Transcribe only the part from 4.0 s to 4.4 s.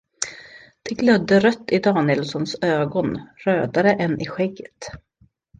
i